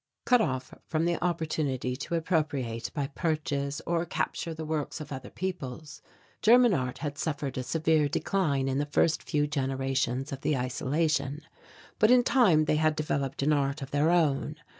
[0.25, 5.29] Cut off from the opportunity to appropriate by purchase or capture the works of other
[5.29, 6.01] peoples,
[6.41, 11.43] German art had suffered a severe decline in the first few generations of the isolation,
[11.99, 14.55] but in time they had developed an art of their own.